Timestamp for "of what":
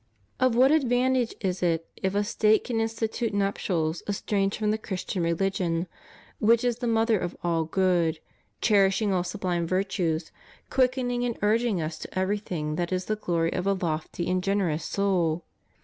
0.39-0.71